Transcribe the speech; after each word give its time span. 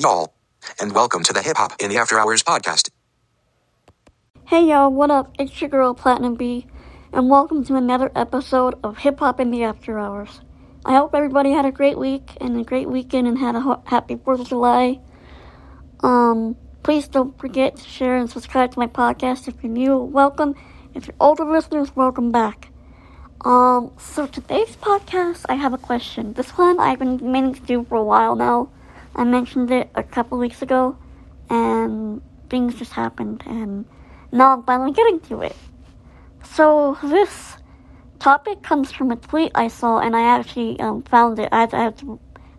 y'all. 0.00 0.34
And 0.80 0.92
welcome 0.92 1.22
to 1.22 1.32
the 1.32 1.42
Hip 1.42 1.56
Hop 1.56 1.80
in 1.80 1.90
the 1.90 1.96
After 1.96 2.18
Hours 2.18 2.42
podcast. 2.42 2.90
Hey 4.46 4.66
y'all, 4.68 4.92
what 4.92 5.10
up? 5.10 5.34
It's 5.38 5.60
your 5.60 5.70
girl 5.70 5.94
Platinum 5.94 6.34
B, 6.34 6.66
and 7.12 7.30
welcome 7.30 7.64
to 7.64 7.76
another 7.76 8.12
episode 8.14 8.74
of 8.84 8.98
Hip 8.98 9.20
Hop 9.20 9.40
in 9.40 9.50
the 9.50 9.62
After 9.62 9.98
Hours. 9.98 10.40
I 10.84 10.96
hope 10.96 11.14
everybody 11.14 11.52
had 11.52 11.64
a 11.64 11.72
great 11.72 11.98
week 11.98 12.36
and 12.40 12.60
a 12.60 12.64
great 12.64 12.88
weekend 12.88 13.26
and 13.26 13.38
had 13.38 13.54
a 13.54 13.60
ho- 13.60 13.82
happy 13.86 14.16
4th 14.16 14.40
of 14.40 14.48
July. 14.48 15.00
Um, 16.00 16.56
please 16.82 17.08
don't 17.08 17.38
forget 17.38 17.76
to 17.76 17.84
share 17.88 18.16
and 18.16 18.30
subscribe 18.30 18.72
to 18.72 18.78
my 18.78 18.86
podcast 18.86 19.48
if 19.48 19.62
you're 19.62 19.72
new. 19.72 19.96
Welcome. 19.96 20.54
If 20.94 21.06
you're 21.06 21.16
older 21.20 21.44
listeners, 21.44 21.94
welcome 21.96 22.30
back. 22.30 22.70
Um, 23.44 23.92
so 23.98 24.26
today's 24.26 24.76
podcast, 24.76 25.46
I 25.48 25.54
have 25.54 25.72
a 25.72 25.78
question. 25.78 26.32
This 26.34 26.50
one 26.50 26.80
I've 26.80 26.98
been 26.98 27.32
meaning 27.32 27.54
to 27.54 27.60
do 27.62 27.84
for 27.84 27.96
a 27.96 28.04
while 28.04 28.34
now. 28.34 28.70
I 29.16 29.24
mentioned 29.24 29.70
it 29.70 29.90
a 29.94 30.02
couple 30.02 30.38
weeks 30.38 30.62
ago, 30.62 30.96
and 31.50 32.22
things 32.50 32.74
just 32.76 32.92
happened, 32.92 33.42
and 33.46 33.86
now 34.30 34.52
I'm 34.52 34.62
finally 34.62 34.92
getting 34.92 35.20
to 35.20 35.40
it. 35.40 35.56
So 36.44 36.98
this 37.02 37.56
topic 38.18 38.62
comes 38.62 38.92
from 38.92 39.10
a 39.10 39.16
tweet 39.16 39.52
I 39.54 39.68
saw, 39.68 39.98
and 39.98 40.14
I 40.14 40.22
actually 40.38 40.78
um, 40.78 41.02
found 41.02 41.38
it. 41.38 41.48
I, 41.50 41.64
I, 41.72 41.92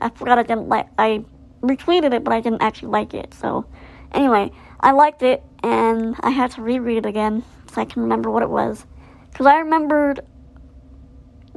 I 0.01 0.09
forgot 0.09 0.39
I 0.39 0.43
didn't 0.43 0.67
like. 0.67 0.87
I 0.97 1.23
retweeted 1.61 2.13
it, 2.13 2.23
but 2.23 2.33
I 2.33 2.41
didn't 2.41 2.61
actually 2.61 2.89
like 2.89 3.13
it. 3.13 3.33
So 3.33 3.65
anyway, 4.11 4.51
I 4.79 4.91
liked 4.91 5.21
it, 5.23 5.43
and 5.63 6.15
I 6.21 6.31
had 6.31 6.51
to 6.51 6.61
reread 6.61 6.97
it 6.97 7.05
again 7.05 7.43
so 7.71 7.81
I 7.81 7.85
can 7.85 8.01
remember 8.01 8.31
what 8.31 8.43
it 8.43 8.49
was, 8.49 8.85
because 9.31 9.45
I 9.45 9.59
remembered 9.59 10.21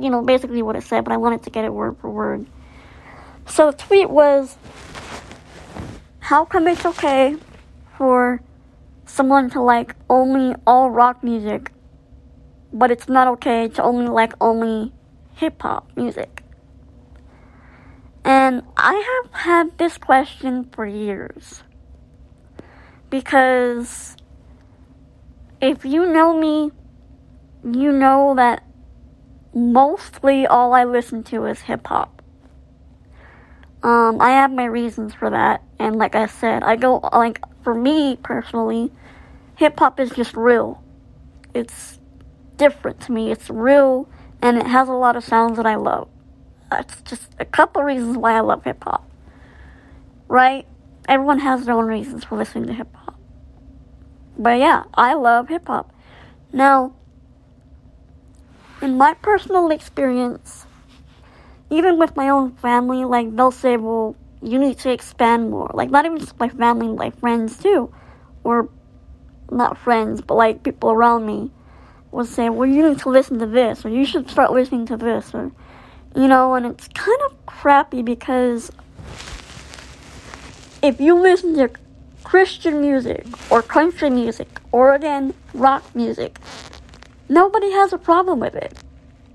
you 0.01 0.11
know, 0.11 0.23
basically 0.23 0.63
what 0.63 0.77
it 0.77 0.83
said, 0.83 1.05
but 1.05 1.13
I 1.13 1.17
wanted 1.17 1.43
to 1.45 1.51
get 1.51 1.65
it 1.65 1.73
word 1.73 1.97
for 1.99 2.11
word. 2.11 2.47
So 3.47 3.71
the 3.71 3.77
tweet 3.77 4.09
was 4.09 4.57
How 6.21 6.45
come 6.45 6.69
it's 6.69 6.87
okay 6.87 7.37
for 7.97 8.41
someone 9.05 9.51
to 9.51 9.61
like 9.61 9.97
only 10.09 10.55
all 10.67 10.91
rock 10.91 11.25
music, 11.25 11.73
but 12.73 12.91
it's 12.91 13.09
not 13.09 13.27
okay 13.29 13.69
to 13.69 13.83
only 13.83 14.07
like 14.07 14.35
only 14.41 14.93
hip 15.35 15.61
hop 15.63 15.91
music? 15.97 16.45
And 18.25 18.63
I 18.77 19.23
have 19.25 19.41
had 19.43 19.79
this 19.79 19.99
question 19.99 20.69
for 20.73 20.87
years. 20.87 21.63
Because 23.09 24.15
if 25.61 25.85
you 25.85 26.07
know 26.07 26.39
me, 26.39 26.71
you 27.65 27.91
know 27.91 28.35
that 28.37 28.63
mostly 29.55 30.47
all 30.47 30.75
I 30.75 30.85
listen 30.85 31.25
to 31.25 31.47
is 31.47 31.63
hip 31.63 31.87
hop. 31.87 32.20
Um, 33.83 34.21
I 34.21 34.31
have 34.31 34.53
my 34.53 34.67
reasons 34.67 35.15
for 35.15 35.31
that, 35.31 35.63
and 35.79 35.97
like 35.97 36.15
I 36.15 36.27
said, 36.27 36.63
I 36.63 36.77
go 36.77 36.99
like 37.13 37.41
for 37.63 37.75
me 37.75 38.17
personally, 38.17 38.93
hip 39.57 39.79
hop 39.79 39.99
is 39.99 40.11
just 40.11 40.37
real. 40.37 40.83
It's 41.55 41.99
different 42.57 43.01
to 43.03 43.13
me. 43.13 43.31
It's 43.31 43.49
real, 43.49 44.07
and 44.43 44.59
it 44.59 44.67
has 44.67 44.89
a 44.89 44.93
lot 44.93 45.17
of 45.17 45.25
sounds 45.25 45.57
that 45.57 45.65
I 45.65 45.77
love. 45.77 46.09
That's 46.71 47.01
just 47.03 47.31
a 47.39 47.45
couple 47.45 47.83
reasons 47.83 48.19
why 48.19 48.35
I 48.37 48.41
love 48.41 48.65
hip 48.65 48.85
hop. 48.85 49.09
Right? 50.29 50.67
Everyone 51.09 51.39
has 51.41 51.65
their 51.65 51.75
own 51.75 51.87
reasons 51.87 52.25
for 52.25 52.37
listening 52.37 52.67
to 52.67 52.75
hip 52.75 52.95
hop. 52.95 53.19
But 54.39 54.59
yeah, 54.59 54.85
I 54.95 55.15
love 55.15 55.49
hip 55.49 55.67
hop. 55.67 55.93
Now, 56.53 56.95
in 58.83 58.97
my 58.97 59.15
personal 59.15 59.71
experience, 59.71 60.67
even 61.71 61.99
with 61.99 62.17
my 62.17 62.29
own 62.29 62.53
family, 62.57 63.05
like 63.05 63.35
they'll 63.35 63.51
say, 63.51 63.77
well, 63.77 64.17
you 64.43 64.59
need 64.59 64.79
to 64.81 64.91
expand 64.91 65.51
more. 65.51 65.71
Like, 65.73 65.91
not 65.91 66.05
even 66.05 66.19
just 66.19 66.39
my 66.39 66.49
family, 66.49 66.89
my 66.89 67.11
friends 67.11 67.59
too. 67.59 67.93
Or 68.45 68.69
not 69.51 69.79
friends, 69.79 70.21
but 70.21 70.35
like 70.35 70.63
people 70.63 70.91
around 70.91 71.27
me 71.27 71.51
will 72.11 72.25
say, 72.25 72.49
well, 72.49 72.69
you 72.69 72.89
need 72.89 72.99
to 73.01 73.09
listen 73.09 73.39
to 73.39 73.47
this, 73.47 73.85
or 73.85 73.89
you 73.89 74.05
should 74.05 74.29
start 74.29 74.53
listening 74.53 74.87
to 74.87 74.97
this, 74.97 75.33
or, 75.33 75.53
you 76.17 76.27
know, 76.27 76.55
and 76.55 76.67
it's 76.67 76.89
kind 76.89 77.21
of 77.27 77.47
crappy 77.47 78.03
because 78.03 78.73
if 80.83 81.01
you 81.01 81.15
listen 81.15 81.57
to 81.57 81.71
Christian 82.25 82.81
music, 82.81 83.27
or 83.51 83.63
country 83.63 84.11
music, 84.11 84.61
or 84.73 84.95
again, 84.95 85.35
rock 85.55 85.85
music, 85.95 86.39
Nobody 87.31 87.71
has 87.71 87.93
a 87.93 87.99
problem 87.99 88.41
with 88.41 88.57
it. 88.57 88.77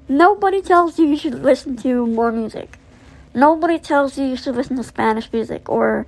Nobody 0.08 0.62
tells 0.62 1.00
you 1.00 1.08
you 1.08 1.18
should 1.18 1.44
listen 1.44 1.76
to 1.78 2.06
more 2.06 2.32
music. 2.32 2.78
Nobody 3.34 3.80
tells 3.80 4.18
you 4.18 4.26
you 4.26 4.38
should 4.38 4.56
listen 4.56 4.78
to 4.78 4.84
Spanish 4.84 5.32
music 5.34 5.68
or 5.68 6.06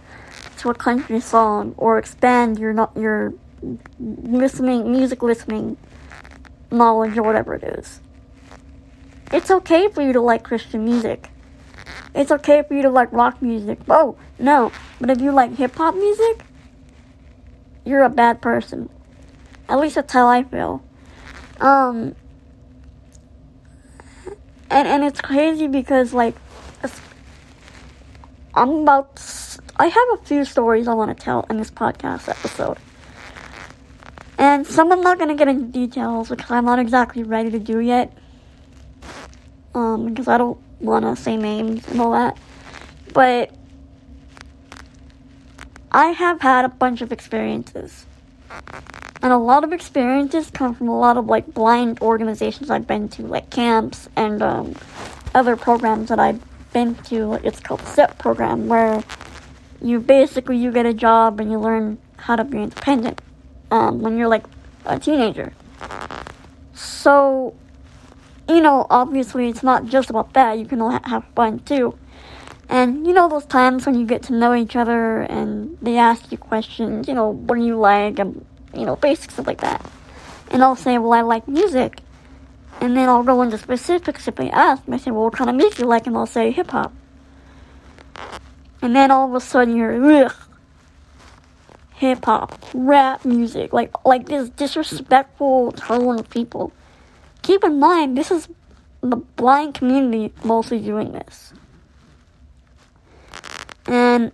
to 0.59 0.69
a 0.69 0.74
country 0.74 1.19
song 1.19 1.74
or 1.78 1.97
expand 1.97 2.59
your 2.59 2.74
not 2.74 2.91
your 2.96 3.34
listening 4.00 4.91
music 4.91 5.22
listening 5.24 5.78
knowledge 6.72 7.18
or 7.18 7.24
whatever 7.24 7.56
it 7.56 7.63
is. 7.63 8.02
It's 9.31 9.52
okay 9.52 9.90
for 9.90 10.02
you 10.02 10.13
to 10.13 10.22
like 10.22 10.44
Christian 10.44 10.86
music. 10.86 11.30
It's 12.16 12.31
okay 12.31 12.63
for 12.68 12.74
you 12.74 12.84
to 12.84 12.90
like 12.90 13.12
rock 13.12 13.41
music. 13.41 13.80
Oh, 13.90 14.18
no. 14.40 14.72
But 15.00 15.09
if 15.09 15.22
you 15.22 15.31
like 15.31 15.56
hip 15.56 15.75
hop 15.75 15.96
music, 15.96 16.46
you're 17.84 18.03
a 18.03 18.09
bad 18.09 18.41
person. 18.41 18.90
At 19.68 19.80
least 19.80 19.96
that's 19.96 20.13
how 20.13 20.28
I 20.28 20.44
feel. 20.44 20.84
Um, 21.59 22.16
and 24.69 24.88
and 24.88 25.03
it's 25.03 25.22
crazy 25.22 25.67
because 25.67 26.13
like 26.13 26.35
I'm 28.57 28.69
about. 28.69 29.16
To, 29.17 29.61
I 29.78 29.85
have 29.85 30.07
a 30.16 30.17
few 30.25 30.44
stories 30.44 30.88
I 30.88 30.94
want 30.95 31.16
to 31.16 31.23
tell 31.23 31.45
in 31.47 31.57
this 31.57 31.69
podcast 31.69 32.28
episode. 32.28 32.77
And 34.39 34.66
some 34.66 34.91
I'm 34.91 35.01
not 35.01 35.19
gonna 35.19 35.35
get 35.35 35.47
into 35.47 35.66
details 35.66 36.29
because 36.29 36.50
I'm 36.50 36.66
not 36.66 36.79
exactly 36.79 37.22
ready 37.22 37.51
to 37.51 37.59
do 37.59 37.79
yet. 37.79 38.11
Um, 39.75 40.07
because 40.07 40.27
I 40.27 40.39
don't 40.39 40.57
wanna 40.79 41.16
say 41.16 41.38
names 41.38 41.88
and 41.88 42.01
all 42.01 42.11
that. 42.13 42.39
But 43.13 43.51
I 45.91 46.07
have 46.07 46.41
had 46.41 46.66
a 46.66 46.69
bunch 46.69 47.01
of 47.01 47.11
experiences. 47.11 48.07
And 49.22 49.33
a 49.33 49.38
lot 49.38 49.63
of 49.63 49.73
experiences 49.73 50.51
come 50.51 50.75
from 50.75 50.88
a 50.89 50.97
lot 50.97 51.17
of 51.17 51.25
like 51.25 51.53
blind 51.53 52.00
organizations 52.01 52.69
I've 52.69 52.88
been 52.88 53.09
to, 53.09 53.23
like 53.23 53.50
camps 53.50 54.07
and 54.16 54.41
um, 54.41 54.75
other 55.33 55.55
programs 55.55 56.09
that 56.09 56.19
I've 56.19 56.41
been 56.72 56.95
to. 57.05 57.33
It's 57.44 57.59
called 57.59 57.81
SEP 57.81 58.17
program, 58.19 58.67
where 58.67 59.03
you 59.81 60.00
basically 60.00 60.57
you 60.57 60.72
get 60.72 60.85
a 60.85 60.94
job 60.94 61.39
and 61.39 61.51
you 61.51 61.59
learn 61.59 61.97
how 62.17 62.35
to 62.35 62.44
be 62.44 62.59
independent 62.61 63.22
um, 63.72 64.01
when 64.01 64.17
you're 64.17 64.27
like 64.27 64.45
a 64.85 65.00
teenager. 65.00 65.53
So, 66.73 67.56
you 68.47 68.61
know, 68.61 68.85
obviously 68.89 69.50
it's 69.50 69.63
not 69.63 69.85
just 69.85 70.09
about 70.09 70.33
that. 70.33 70.59
You 70.59 70.66
can 70.66 70.79
have 70.79 71.25
fun 71.35 71.59
too. 71.59 71.97
And 72.69 73.07
you 73.07 73.13
know 73.13 73.29
those 73.29 73.45
times 73.45 73.85
when 73.85 73.95
you 73.95 74.06
get 74.06 74.23
to 74.23 74.33
know 74.33 74.53
each 74.53 74.75
other 74.75 75.22
and 75.22 75.77
they 75.81 75.97
ask 75.97 76.31
you 76.31 76.38
questions, 76.38 77.07
you 77.07 77.13
know, 77.13 77.29
what 77.29 77.56
do 77.57 77.66
you 77.66 77.77
like 77.77 78.19
and 78.19 78.45
you 78.73 78.85
know, 78.85 78.95
basic 78.95 79.31
stuff 79.31 79.47
like 79.47 79.61
that. 79.61 79.83
And 80.51 80.63
I'll 80.63 80.75
say, 80.75 80.97
well, 80.97 81.13
I 81.13 81.22
like 81.22 81.47
music. 81.47 82.00
And 82.79 82.95
then 82.95 83.09
I'll 83.09 83.23
go 83.23 83.41
into 83.41 83.57
specifics 83.57 84.28
if 84.28 84.35
they 84.35 84.50
ask. 84.50 84.83
I 84.89 84.97
say, 84.97 85.11
well, 85.11 85.23
what 85.25 85.33
kind 85.33 85.50
of 85.50 85.55
music 85.55 85.79
you 85.79 85.85
like? 85.85 86.07
And 86.07 86.16
I'll 86.16 86.25
say 86.25 86.51
hip 86.51 86.72
hop. 86.72 86.94
And 88.81 88.95
then 88.95 89.11
all 89.11 89.27
of 89.27 89.33
a 89.33 89.41
sudden 89.41 89.75
you're, 89.75 90.25
ugh, 90.25 90.35
hip 91.97 92.25
hop, 92.25 92.63
rap 92.73 93.25
music, 93.25 93.73
like 93.73 93.91
like 94.06 94.27
this 94.27 94.50
disrespectful 94.50 95.72
tone 95.72 96.19
of 96.19 96.29
people. 96.29 96.72
Keep 97.41 97.63
in 97.63 97.79
mind, 97.79 98.17
this 98.17 98.29
is 98.29 98.47
the 99.01 99.16
blind 99.16 99.73
community 99.73 100.33
mostly 100.44 100.79
doing 100.79 101.11
this. 101.11 101.53
And 103.88 104.31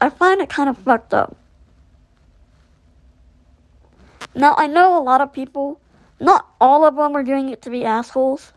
I 0.00 0.10
find 0.10 0.40
it 0.40 0.48
kind 0.48 0.68
of 0.68 0.78
fucked 0.78 1.14
up. 1.14 1.36
Now, 4.34 4.54
I 4.56 4.66
know 4.66 4.98
a 4.98 5.02
lot 5.02 5.20
of 5.20 5.32
people, 5.32 5.80
not 6.20 6.46
all 6.60 6.84
of 6.84 6.96
them 6.96 7.16
are 7.16 7.22
doing 7.22 7.48
it 7.48 7.62
to 7.62 7.70
be 7.70 7.84
assholes, 7.84 8.52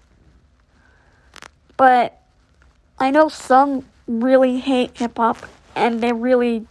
but 1.77 2.21
I 2.99 3.11
know 3.11 3.29
some 3.29 3.85
really 4.07 4.59
hate 4.59 4.97
hip 4.97 5.17
hop 5.17 5.45
and 5.75 6.01
they 6.01 6.13
really 6.13 6.67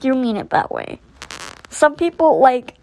do 0.00 0.14
mean 0.14 0.36
it 0.36 0.50
that 0.50 0.72
way. 0.72 1.00
Some 1.70 1.94
people, 1.96 2.40
like, 2.40 2.74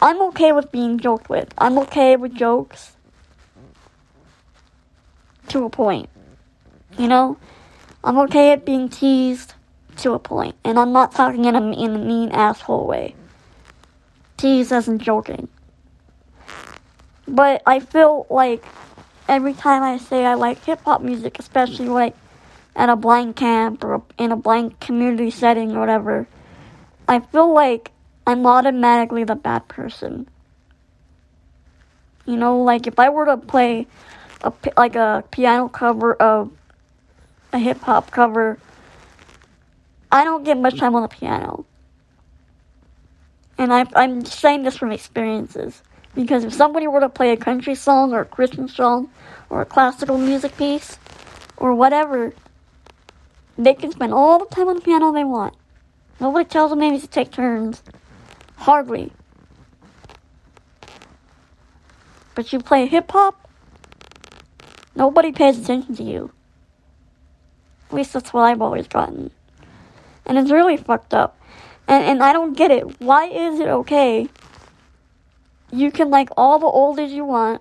I'm 0.00 0.20
okay 0.22 0.52
with 0.52 0.70
being 0.70 0.98
joked 0.98 1.28
with. 1.28 1.52
I'm 1.58 1.78
okay 1.78 2.16
with 2.16 2.34
jokes 2.34 2.96
to 5.48 5.64
a 5.64 5.70
point. 5.70 6.08
You 6.98 7.08
know? 7.08 7.38
I'm 8.02 8.18
okay 8.18 8.52
at 8.52 8.66
being 8.66 8.90
teased 8.90 9.54
to 9.98 10.12
a 10.12 10.18
point, 10.18 10.56
and 10.62 10.78
I'm 10.78 10.92
not 10.92 11.12
talking 11.12 11.46
in 11.46 11.56
a, 11.56 11.72
in 11.72 11.94
a 11.94 11.98
mean 11.98 12.30
asshole 12.32 12.86
way. 12.86 13.14
Tease 14.36 14.72
isn't 14.72 15.00
joking. 15.00 15.48
But 17.26 17.62
I 17.66 17.80
feel 17.80 18.26
like 18.28 18.64
every 19.28 19.54
time 19.54 19.82
I 19.82 19.98
say 19.98 20.24
I 20.26 20.34
like 20.34 20.64
hip 20.64 20.80
hop 20.84 21.00
music, 21.00 21.38
especially 21.38 21.88
like 21.88 22.14
at 22.76 22.88
a 22.88 22.96
blind 22.96 23.36
camp 23.36 23.84
or 23.84 24.02
in 24.18 24.32
a 24.32 24.36
blind 24.36 24.80
community 24.80 25.30
setting 25.30 25.76
or 25.76 25.80
whatever, 25.80 26.26
I 27.08 27.20
feel 27.20 27.52
like 27.52 27.92
I'm 28.26 28.46
automatically 28.46 29.24
the 29.24 29.36
bad 29.36 29.68
person. 29.68 30.28
You 32.26 32.36
know, 32.36 32.62
like 32.62 32.86
if 32.86 32.98
I 32.98 33.10
were 33.10 33.26
to 33.26 33.36
play 33.36 33.86
a 34.42 34.52
like 34.76 34.96
a 34.96 35.24
piano 35.30 35.68
cover 35.68 36.14
of 36.14 36.50
a 37.52 37.58
hip 37.58 37.80
hop 37.80 38.10
cover, 38.10 38.58
I 40.10 40.24
don't 40.24 40.44
get 40.44 40.58
much 40.58 40.78
time 40.78 40.94
on 40.94 41.02
the 41.02 41.08
piano. 41.08 41.64
And 43.58 43.72
I, 43.72 43.86
I'm 43.94 44.24
saying 44.24 44.64
this 44.64 44.76
from 44.76 44.92
experiences. 44.92 45.82
Because 46.14 46.44
if 46.44 46.54
somebody 46.54 46.86
were 46.86 47.00
to 47.00 47.08
play 47.08 47.32
a 47.32 47.36
country 47.36 47.74
song 47.74 48.12
or 48.12 48.20
a 48.20 48.24
Christian 48.24 48.68
song 48.68 49.10
or 49.50 49.62
a 49.62 49.66
classical 49.66 50.18
music 50.18 50.56
piece 50.56 50.98
or 51.56 51.74
whatever, 51.74 52.32
they 53.58 53.74
can 53.74 53.90
spend 53.90 54.12
all 54.12 54.38
the 54.38 54.46
time 54.46 54.68
on 54.68 54.76
the 54.76 54.82
piano 54.82 55.12
they 55.12 55.24
want. 55.24 55.54
Nobody 56.20 56.44
tells 56.48 56.70
them 56.70 56.80
need 56.80 57.00
to 57.00 57.08
take 57.08 57.32
turns. 57.32 57.82
Hardly. 58.56 59.12
But 62.34 62.52
you 62.52 62.58
play 62.58 62.86
hip 62.86 63.10
hop, 63.12 63.48
nobody 64.96 65.30
pays 65.30 65.58
attention 65.58 65.94
to 65.96 66.02
you. 66.02 66.32
At 67.88 67.94
least 67.94 68.12
that's 68.12 68.32
what 68.32 68.42
I've 68.42 68.62
always 68.62 68.88
gotten. 68.88 69.30
And 70.26 70.38
it's 70.38 70.50
really 70.50 70.76
fucked 70.76 71.14
up. 71.14 71.38
And, 71.86 72.04
and 72.04 72.22
I 72.22 72.32
don't 72.32 72.56
get 72.56 72.70
it. 72.70 73.00
Why 73.00 73.26
is 73.26 73.60
it 73.60 73.68
okay? 73.68 74.28
You 75.72 75.90
can 75.90 76.10
like 76.10 76.28
all 76.36 76.58
the 76.58 76.66
oldies 76.66 77.10
you 77.10 77.24
want. 77.24 77.60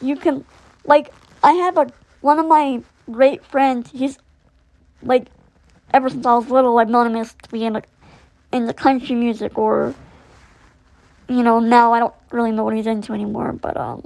You 0.00 0.16
can, 0.16 0.44
like, 0.84 1.12
I 1.42 1.52
have 1.52 1.76
a, 1.76 1.88
one 2.20 2.38
of 2.38 2.46
my 2.46 2.82
great 3.10 3.44
friends, 3.44 3.90
he's, 3.90 4.18
like, 5.02 5.26
ever 5.92 6.08
since 6.08 6.24
I 6.24 6.34
was 6.36 6.48
little, 6.50 6.78
I've 6.78 6.88
known 6.88 7.08
him 7.08 7.16
as 7.16 7.34
to 7.42 7.48
be 7.50 7.64
in 7.64 7.72
the, 7.72 7.82
in 8.52 8.66
the 8.66 8.74
country 8.74 9.16
music 9.16 9.58
or, 9.58 9.94
you 11.28 11.42
know, 11.42 11.58
now 11.58 11.92
I 11.92 11.98
don't 11.98 12.14
really 12.30 12.52
know 12.52 12.62
what 12.62 12.76
he's 12.76 12.86
into 12.86 13.12
anymore, 13.12 13.52
but, 13.52 13.76
um, 13.76 14.04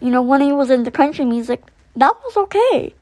you 0.00 0.10
know, 0.10 0.22
when 0.22 0.40
he 0.40 0.52
was 0.52 0.70
into 0.70 0.90
country 0.90 1.24
music, 1.24 1.62
that 1.94 2.12
was 2.24 2.36
okay. 2.36 2.92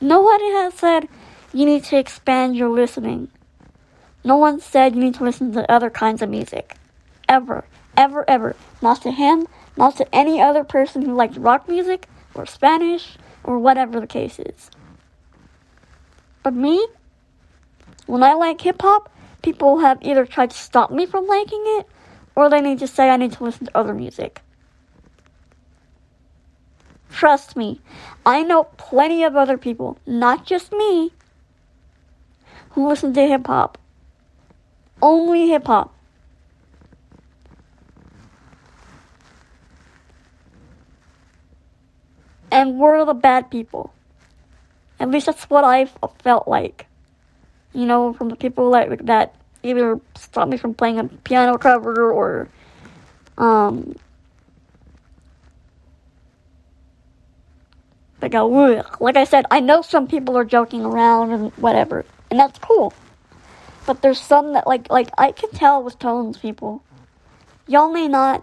Nobody 0.00 0.50
has 0.52 0.74
said 0.74 1.08
you 1.52 1.64
need 1.64 1.84
to 1.84 1.96
expand 1.96 2.56
your 2.56 2.68
listening. 2.68 3.28
No 4.24 4.36
one 4.36 4.60
said 4.60 4.94
you 4.94 5.02
need 5.02 5.14
to 5.14 5.24
listen 5.24 5.52
to 5.52 5.70
other 5.70 5.90
kinds 5.90 6.22
of 6.22 6.30
music. 6.30 6.76
Ever. 7.28 7.64
Ever, 7.96 8.24
ever. 8.28 8.56
Not 8.82 9.02
to 9.02 9.10
him, 9.10 9.46
not 9.76 9.96
to 9.96 10.14
any 10.14 10.40
other 10.40 10.64
person 10.64 11.02
who 11.02 11.14
likes 11.14 11.36
rock 11.36 11.68
music, 11.68 12.08
or 12.34 12.46
Spanish, 12.46 13.16
or 13.44 13.58
whatever 13.58 14.00
the 14.00 14.06
case 14.06 14.38
is. 14.38 14.70
But 16.42 16.54
me, 16.54 16.86
when 18.06 18.22
I 18.22 18.34
like 18.34 18.60
hip 18.60 18.82
hop, 18.82 19.10
people 19.42 19.78
have 19.78 19.98
either 20.02 20.26
tried 20.26 20.50
to 20.50 20.56
stop 20.56 20.90
me 20.90 21.06
from 21.06 21.26
liking 21.26 21.62
it, 21.78 21.86
or 22.34 22.50
they 22.50 22.60
need 22.60 22.80
to 22.80 22.86
say 22.86 23.10
I 23.10 23.16
need 23.16 23.32
to 23.32 23.44
listen 23.44 23.66
to 23.66 23.78
other 23.78 23.94
music. 23.94 24.40
Trust 27.14 27.56
me, 27.56 27.80
I 28.26 28.42
know 28.42 28.64
plenty 28.76 29.22
of 29.22 29.36
other 29.36 29.56
people, 29.56 29.98
not 30.04 30.44
just 30.44 30.72
me, 30.72 31.12
who 32.70 32.88
listen 32.88 33.14
to 33.14 33.20
hip 33.20 33.46
hop. 33.46 33.78
Only 35.00 35.48
hip 35.48 35.68
hop. 35.68 35.94
And 42.50 42.80
we're 42.80 43.04
the 43.04 43.14
bad 43.14 43.48
people. 43.48 43.94
At 44.98 45.08
least 45.08 45.26
that's 45.26 45.44
what 45.44 45.62
I 45.62 45.84
felt 46.18 46.48
like. 46.48 46.88
You 47.72 47.86
know, 47.86 48.12
from 48.12 48.28
the 48.28 48.36
people 48.36 48.70
like 48.70 49.06
that 49.06 49.36
either 49.62 50.00
stop 50.16 50.48
me 50.48 50.56
from 50.56 50.74
playing 50.74 50.98
a 50.98 51.04
piano 51.04 51.58
cover 51.58 52.10
or 52.10 52.48
um 53.38 53.94
Like, 58.24 58.32
go, 58.32 58.78
ugh. 58.78 58.96
Like 59.00 59.18
I 59.18 59.24
said, 59.24 59.44
I 59.50 59.60
know 59.60 59.82
some 59.82 60.06
people 60.06 60.38
are 60.38 60.46
joking 60.46 60.82
around 60.82 61.32
and 61.32 61.52
whatever, 61.58 62.06
and 62.30 62.40
that's 62.40 62.58
cool. 62.58 62.94
But 63.84 64.00
there's 64.00 64.18
some 64.18 64.54
that 64.54 64.66
like 64.66 64.90
like 64.90 65.10
I 65.18 65.30
can 65.30 65.50
tell 65.50 65.82
with 65.82 65.98
tones, 65.98 66.38
people. 66.38 66.82
Y'all 67.66 67.92
may 67.92 68.08
not, 68.08 68.42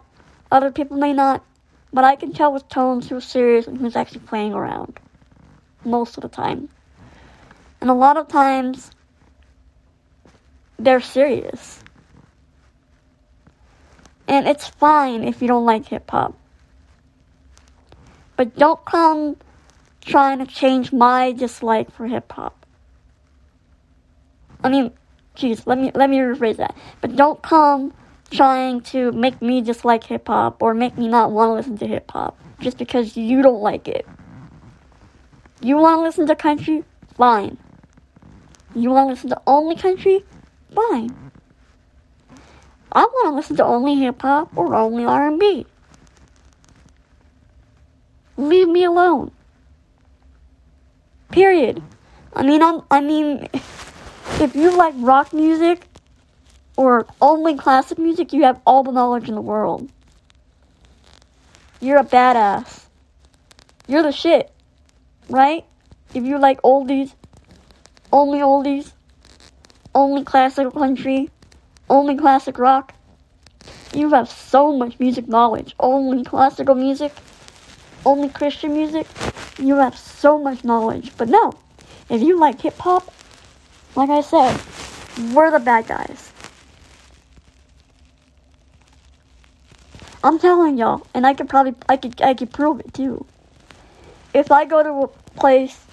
other 0.51 0.69
people 0.69 0.97
may 0.97 1.13
not, 1.13 1.43
but 1.91 2.03
I 2.03 2.15
can 2.15 2.31
tell 2.31 2.53
with 2.53 2.69
tones 2.69 3.09
who's 3.09 3.25
serious 3.25 3.65
and 3.65 3.75
who's 3.75 3.95
actually 3.95 4.19
playing 4.19 4.53
around. 4.53 4.99
Most 5.83 6.15
of 6.15 6.21
the 6.21 6.29
time. 6.29 6.69
And 7.81 7.89
a 7.89 7.95
lot 7.95 8.17
of 8.17 8.27
times 8.27 8.91
they're 10.77 11.01
serious. 11.01 11.83
And 14.27 14.47
it's 14.47 14.67
fine 14.67 15.23
if 15.23 15.41
you 15.41 15.47
don't 15.47 15.65
like 15.65 15.87
hip 15.87 16.07
hop. 16.11 16.35
But 18.37 18.55
don't 18.55 18.85
come 18.85 19.37
trying 20.05 20.39
to 20.39 20.45
change 20.45 20.91
my 20.91 21.31
dislike 21.31 21.91
for 21.91 22.07
hip 22.07 22.31
hop. 22.31 22.65
I 24.63 24.69
mean, 24.69 24.91
jeez, 25.35 25.65
let 25.65 25.77
me 25.77 25.91
let 25.95 26.09
me 26.09 26.17
rephrase 26.17 26.57
that. 26.57 26.75
But 27.01 27.15
don't 27.15 27.41
come 27.41 27.93
trying 28.31 28.81
to 28.81 29.11
make 29.11 29.41
me 29.41 29.61
dislike 29.61 30.03
hip 30.03 30.27
hop 30.27 30.61
or 30.61 30.73
make 30.73 30.97
me 30.97 31.07
not 31.07 31.31
want 31.31 31.49
to 31.49 31.53
listen 31.53 31.77
to 31.77 31.87
hip 31.87 32.09
hop 32.11 32.37
just 32.59 32.77
because 32.77 33.17
you 33.17 33.41
don't 33.41 33.61
like 33.61 33.87
it. 33.87 34.05
You 35.61 35.77
want 35.77 35.99
to 35.99 36.01
listen 36.03 36.27
to 36.27 36.35
country? 36.35 36.83
Fine. 37.15 37.57
You 38.73 38.89
want 38.91 39.07
to 39.07 39.13
listen 39.13 39.29
to 39.29 39.41
only 39.45 39.75
country? 39.75 40.23
Fine. 40.73 41.31
I 42.93 43.01
want 43.03 43.27
to 43.27 43.35
listen 43.35 43.55
to 43.57 43.65
only 43.65 43.95
hip 43.95 44.21
hop 44.21 44.55
or 44.55 44.75
only 44.75 45.05
R&B. 45.05 45.65
Leave 48.37 48.67
me 48.67 48.83
alone. 48.83 49.31
Period. 51.31 51.81
I 52.35 52.43
mean, 52.43 52.61
I'm, 52.61 52.81
I 52.91 52.99
mean, 52.99 53.47
if 53.53 54.55
you 54.55 54.75
like 54.75 54.93
rock 54.97 55.33
music 55.33 55.87
or 56.75 57.05
only 57.21 57.55
classic 57.55 57.97
music, 57.97 58.33
you 58.33 58.43
have 58.43 58.59
all 58.65 58.83
the 58.83 58.91
knowledge 58.91 59.29
in 59.29 59.35
the 59.35 59.41
world. 59.41 59.89
You're 61.79 61.99
a 61.99 62.03
badass. 62.03 62.85
You're 63.87 64.03
the 64.03 64.11
shit, 64.11 64.51
right? 65.29 65.65
If 66.13 66.23
you 66.23 66.37
like 66.37 66.61
oldies, 66.63 67.13
only 68.11 68.39
oldies, 68.39 68.91
only 69.95 70.23
classic 70.23 70.71
country, 70.73 71.29
only 71.89 72.15
classic 72.15 72.57
rock, 72.57 72.93
you 73.93 74.09
have 74.11 74.29
so 74.29 74.75
much 74.75 74.99
music 74.99 75.27
knowledge. 75.27 75.75
Only 75.79 76.23
classical 76.23 76.75
music, 76.75 77.13
only 78.05 78.29
Christian 78.29 78.73
music, 78.73 79.07
you 79.57 79.75
have 79.75 79.97
so 79.97 80.37
much 80.37 80.63
knowledge. 80.63 81.11
But 81.17 81.29
no, 81.29 81.53
if 82.09 82.21
you 82.21 82.39
like 82.39 82.61
hip 82.61 82.77
hop, 82.77 83.13
like 83.95 84.09
I 84.09 84.21
said, 84.21 84.59
we're 85.33 85.51
the 85.51 85.59
bad 85.59 85.87
guys. 85.87 86.31
I'm 90.23 90.37
telling 90.37 90.77
y'all, 90.77 91.05
and 91.13 91.25
I 91.25 91.33
could 91.33 91.49
probably, 91.49 91.73
I 91.89 91.97
could, 91.97 92.21
I 92.21 92.33
could 92.33 92.51
prove 92.53 92.79
it 92.79 92.93
too. 92.93 93.25
If 94.33 94.51
I 94.51 94.65
go 94.65 94.83
to 94.83 94.89
a 94.91 95.07
place 95.39 95.83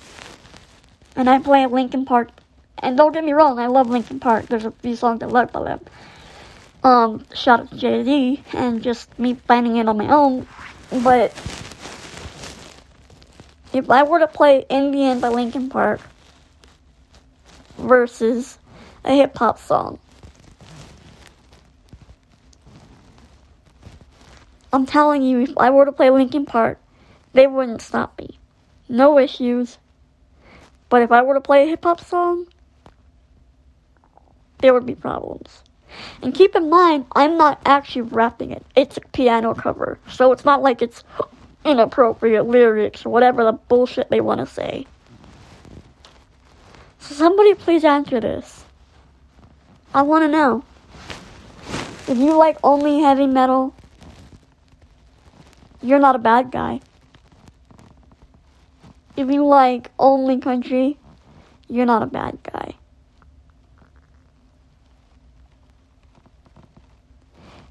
and 1.16 1.30
I 1.30 1.38
play 1.38 1.66
Linkin 1.66 2.04
Park, 2.04 2.30
and 2.80 2.96
don't 2.96 3.12
get 3.12 3.24
me 3.24 3.32
wrong, 3.32 3.58
I 3.58 3.66
love 3.66 3.88
Linkin 3.88 4.20
Park. 4.20 4.46
There's 4.46 4.64
a 4.64 4.70
few 4.70 4.94
songs 4.94 5.22
I 5.22 5.26
love 5.26 5.50
by 5.50 5.64
them. 5.64 5.80
Um, 6.84 7.24
shout 7.34 7.60
out 7.60 7.70
to 7.70 8.04
Z, 8.04 8.44
and 8.52 8.82
just 8.82 9.18
me 9.18 9.34
finding 9.34 9.76
it 9.76 9.88
on 9.88 9.96
my 9.96 10.08
own. 10.08 10.46
But 11.02 11.32
if 13.72 13.90
I 13.90 14.02
were 14.02 14.18
to 14.18 14.26
play 14.26 14.64
In 14.68 14.90
the 14.90 15.04
End 15.04 15.20
by 15.20 15.28
Linkin 15.28 15.68
Park 15.68 16.00
versus 17.76 18.58
a 19.04 19.14
hip 19.14 19.36
hop 19.36 19.58
song, 19.58 19.98
I'm 24.72 24.86
telling 24.86 25.22
you, 25.22 25.40
if 25.40 25.56
I 25.56 25.70
were 25.70 25.84
to 25.84 25.92
play 25.92 26.10
Linkin 26.10 26.44
Park, 26.44 26.78
they 27.32 27.46
wouldn't 27.46 27.80
stop 27.80 28.18
me. 28.18 28.38
No 28.88 29.18
issues. 29.18 29.78
But 30.88 31.02
if 31.02 31.12
I 31.12 31.22
were 31.22 31.34
to 31.34 31.40
play 31.40 31.64
a 31.64 31.66
hip 31.66 31.84
hop 31.84 32.00
song, 32.00 32.46
there 34.58 34.74
would 34.74 34.86
be 34.86 34.94
problems. 34.94 35.62
And 36.22 36.34
keep 36.34 36.54
in 36.54 36.68
mind, 36.68 37.06
I'm 37.12 37.38
not 37.38 37.60
actually 37.64 38.02
rapping 38.02 38.50
it. 38.50 38.64
It's 38.76 38.96
a 38.96 39.00
piano 39.12 39.54
cover. 39.54 39.98
So 40.10 40.32
it's 40.32 40.44
not 40.44 40.62
like 40.62 40.82
it's 40.82 41.02
inappropriate 41.68 42.46
lyrics 42.46 43.04
or 43.04 43.10
whatever 43.10 43.44
the 43.44 43.52
bullshit 43.52 44.10
they 44.10 44.20
want 44.20 44.40
to 44.40 44.46
say. 44.46 44.86
So 46.98 47.14
somebody 47.14 47.54
please 47.54 47.84
answer 47.84 48.20
this. 48.20 48.64
I 49.94 50.02
want 50.02 50.24
to 50.24 50.28
know. 50.28 50.64
If 52.08 52.16
you 52.18 52.36
like 52.36 52.58
only 52.64 53.00
heavy 53.00 53.26
metal, 53.26 53.74
you're 55.82 55.98
not 55.98 56.16
a 56.16 56.18
bad 56.18 56.50
guy. 56.50 56.80
If 59.16 59.30
you 59.30 59.46
like 59.46 59.90
only 59.98 60.38
country, 60.38 60.96
you're 61.68 61.86
not 61.86 62.02
a 62.02 62.06
bad 62.06 62.38
guy. 62.42 62.74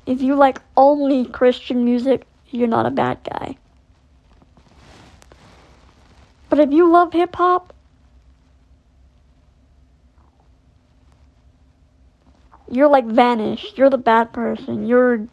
If 0.05 0.21
you 0.21 0.35
like 0.35 0.61
only 0.75 1.25
Christian 1.25 1.83
music, 1.83 2.25
you're 2.49 2.67
not 2.67 2.85
a 2.85 2.91
bad 2.91 3.19
guy. 3.23 3.57
But 6.49 6.59
if 6.59 6.71
you 6.71 6.89
love 6.89 7.13
hip 7.13 7.35
hop, 7.35 7.73
you're 12.69 12.87
like 12.87 13.05
vanished. 13.05 13.77
You're 13.77 13.89
the 13.89 13.97
bad 13.97 14.31
person. 14.33 14.87
You're. 14.87 15.27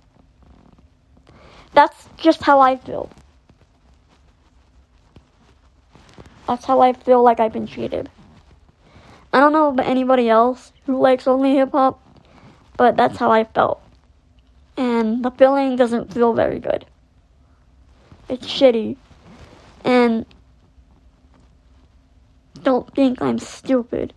That's 1.73 2.09
just 2.17 2.43
how 2.43 2.61
I 2.61 2.77
feel. 2.77 3.11
That's 6.47 6.65
how 6.65 6.81
I 6.81 6.93
feel 6.93 7.23
like 7.23 7.41
I've 7.41 7.53
been 7.53 7.67
treated. 7.67 8.11
I 9.33 9.41
don't 9.41 9.53
know 9.53 9.69
about 9.69 9.87
anybody 9.87 10.29
else 10.29 10.73
who 10.87 11.01
likes 11.01 11.27
only 11.27 11.55
hip 11.55 11.73
hop, 11.73 12.01
but 12.77 12.97
that's 12.97 13.19
how 13.19 13.33
I 13.33 13.45
felt. 13.45 13.83
And 14.77 15.25
the 15.25 15.31
feeling 15.31 15.77
doesn't 15.77 16.13
feel 16.13 16.35
very 16.35 16.61
good. 16.61 16.87
It's 18.29 18.47
shitty. 18.47 18.97
And 19.85 20.27
don't 22.65 22.93
think 22.95 23.23
I'm 23.23 23.39
stupid. 23.39 24.13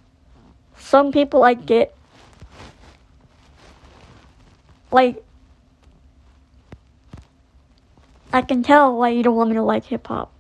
Some 0.77 1.11
people 1.11 1.43
I 1.43 1.53
get 1.53 1.95
like 4.91 5.23
I 8.33 8.41
can 8.41 8.63
tell 8.63 8.97
why 8.97 9.09
you 9.09 9.23
don't 9.23 9.35
want 9.35 9.49
me 9.49 9.55
to 9.55 9.63
like 9.63 9.85
hip 9.85 10.07
hop. 10.07 10.31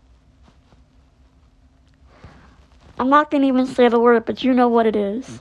I'm 2.99 3.09
not 3.09 3.29
gonna 3.29 3.45
even 3.45 3.67
say 3.67 3.87
the 3.89 3.99
word, 3.99 4.25
but 4.25 4.43
you 4.43 4.53
know 4.53 4.67
what 4.67 4.85
it 4.85 4.95
is. 4.95 5.39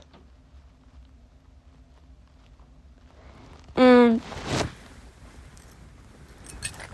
And 3.75 4.21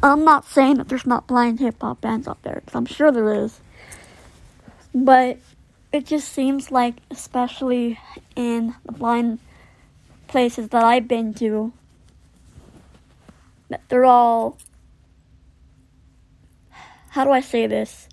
I'm 0.02 0.26
not 0.26 0.46
saying 0.46 0.78
that 0.78 0.90
there's 0.90 1.06
not 1.06 1.28
blind 1.28 1.60
hip 1.60 1.82
hop 1.82 2.02
bands 2.02 2.28
out 2.28 2.42
there, 2.44 2.62
because 2.64 2.76
I'm 2.76 2.86
sure 2.86 3.12
there 3.12 3.34
is. 3.34 3.60
But 4.94 5.38
it 5.94 6.08
just 6.08 6.34
seems 6.34 6.72
like, 6.72 6.96
especially 7.12 8.00
in 8.36 8.74
the 8.84 8.92
blind 8.92 9.38
places 10.28 10.70
that 10.70 10.84
I've 10.84 11.08
been 11.08 11.36
to, 11.36 11.72
that 13.70 13.82
they're 13.90 14.04
all. 14.04 14.58
How 17.10 17.24
do 17.24 17.30
I 17.30 17.42
say 17.42 17.68
this? 17.68 18.10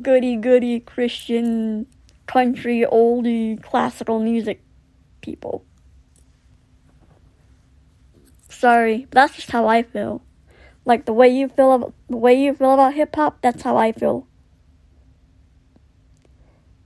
Goody 0.00 0.36
goody 0.36 0.78
Christian, 0.78 1.86
country, 2.26 2.86
oldie, 2.90 3.60
classical 3.60 4.20
music 4.20 4.62
people. 5.22 5.64
Sorry, 8.48 9.06
but 9.10 9.14
that's 9.14 9.34
just 9.34 9.50
how 9.50 9.66
I 9.66 9.82
feel. 9.82 10.22
Like 10.84 11.06
the 11.06 11.12
way 11.12 11.28
you 11.28 11.48
feel 11.48 11.72
about 11.72 11.94
the 12.08 12.16
way 12.16 12.40
you 12.40 12.54
feel 12.54 12.74
about 12.74 12.94
hip 12.94 13.16
hop, 13.16 13.38
that's 13.40 13.62
how 13.62 13.76
I 13.76 13.90
feel. 13.90 14.28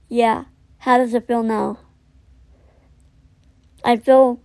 Yeah, 0.09 0.45
how 0.79 0.97
does 0.97 1.13
it 1.13 1.27
feel 1.27 1.43
now? 1.43 1.77
I 3.85 3.95
feel 3.95 4.41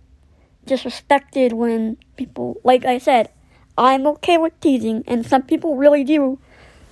disrespected 0.67 1.53
when 1.53 1.97
people, 2.17 2.61
like 2.63 2.85
I 2.85 2.99
said, 2.99 3.31
I'm 3.75 4.05
okay 4.05 4.37
with 4.37 4.59
teasing, 4.59 5.03
and 5.07 5.25
some 5.25 5.41
people 5.41 5.75
really 5.75 6.03
do 6.03 6.39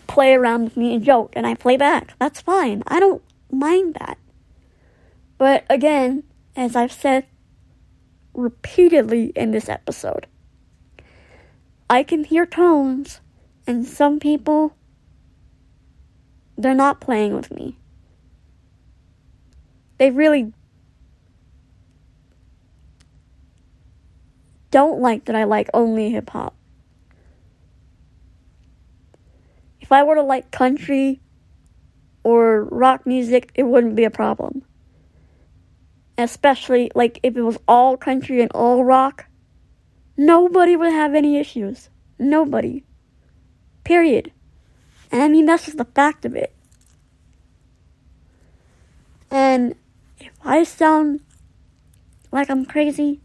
play 0.08 0.34
around 0.34 0.64
with 0.64 0.78
me 0.78 0.96
and 0.96 1.04
joke, 1.04 1.34
and 1.36 1.46
I 1.46 1.54
play 1.54 1.78
back. 1.78 2.16
That's 2.18 2.42
fine. 2.42 2.82
I 2.88 3.00
don't 3.00 3.22
mind 3.52 3.96
that. 4.00 4.18
But 5.38 5.66
again, 5.70 6.24
as 6.56 6.76
I've 6.76 6.92
said 6.92 7.28
repeatedly 8.34 9.32
in 9.36 9.52
this 9.52 9.70
episode, 9.70 10.26
I 11.92 12.02
can 12.02 12.24
hear 12.24 12.48
tones, 12.48 13.22
and 13.68 13.86
some 13.86 14.20
people, 14.20 14.76
they're 16.58 16.74
not 16.74 17.00
playing 17.00 17.36
with 17.36 17.52
me 17.52 17.78
they 20.04 20.12
really 20.12 20.52
don't 24.70 25.00
like 25.00 25.24
that 25.26 25.36
I 25.38 25.46
like 25.46 25.70
only 25.74 26.10
hip 26.10 26.30
hop. 26.30 26.54
If 29.80 29.94
I 29.94 30.04
were 30.04 30.16
to 30.16 30.22
like 30.22 30.52
country 30.52 31.22
or 32.22 32.66
rock 32.66 33.06
music, 33.06 33.52
it 33.56 33.64
wouldn't 33.64 33.96
be 33.96 34.04
a 34.04 34.10
problem. 34.10 34.64
Especially 36.18 36.92
like 36.94 37.22
if 37.24 37.38
it 37.38 37.42
was 37.42 37.58
all 37.66 37.96
country 37.96 38.42
and 38.42 38.52
all 38.52 38.84
rock, 38.84 39.28
nobody 40.18 40.76
would 40.76 40.92
have 40.92 41.16
any 41.16 41.38
issues. 41.38 41.88
Nobody. 42.20 42.84
Period. 43.86 44.34
And 45.14 45.22
I 45.22 45.30
mean 45.30 45.46
that's 45.46 45.64
just 45.64 45.78
the 45.78 45.86
fact 45.86 46.26
of 46.26 46.36
it. 46.36 46.54
And 49.32 49.76
if 50.24 50.34
I 50.44 50.64
sound 50.64 51.22
like 52.32 52.50
I'm 52.50 52.66
crazy, 52.66 53.20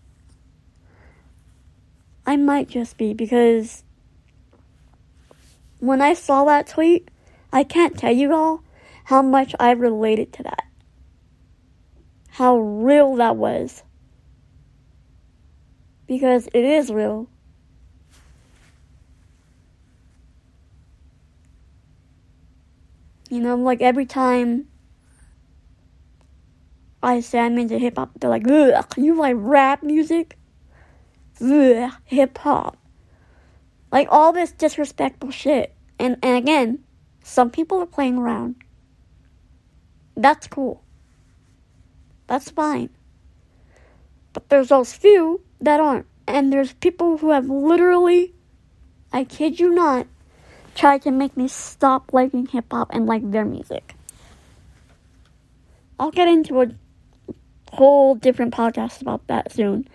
I 2.26 2.36
might 2.36 2.68
just 2.68 2.98
be 2.98 3.14
because 3.14 3.84
when 5.78 6.02
I 6.02 6.14
saw 6.14 6.44
that 6.44 6.66
tweet, 6.66 7.08
I 7.52 7.64
can't 7.64 7.96
tell 7.96 8.12
you 8.12 8.34
all 8.34 8.62
how 9.04 9.22
much 9.22 9.54
I 9.58 9.70
related 9.70 10.32
to 10.34 10.42
that. 10.42 10.64
How 12.30 12.58
real 12.58 13.16
that 13.16 13.36
was. 13.36 13.82
Because 16.06 16.48
it 16.52 16.64
is 16.64 16.90
real. 16.90 17.28
You 23.30 23.40
know, 23.40 23.56
like 23.56 23.80
every 23.80 24.06
time 24.06 24.68
I 27.02 27.20
say 27.20 27.38
I'm 27.38 27.58
into 27.58 27.78
hip 27.78 27.96
hop, 27.96 28.10
they're 28.18 28.30
like, 28.30 28.48
ugh, 28.48 28.84
you 28.96 29.16
like 29.16 29.36
rap 29.38 29.82
music? 29.82 30.36
Ugh, 31.40 31.92
hip 32.04 32.38
hop. 32.38 32.76
Like 33.92 34.08
all 34.10 34.32
this 34.32 34.52
disrespectful 34.52 35.30
shit. 35.30 35.74
And 35.98 36.18
and 36.22 36.36
again, 36.36 36.84
some 37.22 37.50
people 37.50 37.80
are 37.80 37.86
playing 37.86 38.18
around. 38.18 38.56
That's 40.16 40.46
cool. 40.48 40.82
That's 42.26 42.50
fine. 42.50 42.90
But 44.32 44.48
there's 44.48 44.68
those 44.68 44.92
few 44.92 45.40
that 45.60 45.80
aren't. 45.80 46.06
And 46.26 46.52
there's 46.52 46.74
people 46.74 47.18
who 47.18 47.30
have 47.30 47.48
literally, 47.48 48.34
I 49.12 49.24
kid 49.24 49.58
you 49.58 49.74
not, 49.74 50.06
tried 50.74 51.02
to 51.02 51.10
make 51.10 51.36
me 51.36 51.48
stop 51.48 52.12
liking 52.12 52.46
hip 52.46 52.66
hop 52.70 52.88
and 52.92 53.06
like 53.06 53.30
their 53.30 53.44
music. 53.44 53.94
I'll 55.98 56.10
get 56.10 56.28
into 56.28 56.60
a 56.60 56.66
whole 57.78 58.14
different 58.14 58.52
podcast 58.52 59.00
about 59.00 59.26
that 59.28 59.52
soon. 59.52 59.88